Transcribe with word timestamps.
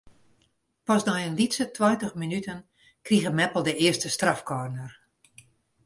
Pas 0.87 1.01
nei 1.07 1.21
in 1.29 1.37
lytse 1.39 1.65
tweintich 1.75 2.15
minuten 2.21 2.59
krige 3.05 3.31
Meppel 3.37 3.65
de 3.67 3.73
earste 3.85 4.09
strafkorner. 4.15 4.91